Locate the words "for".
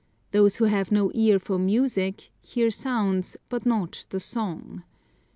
1.37-1.59